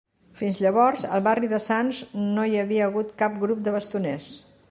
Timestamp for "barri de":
1.27-1.59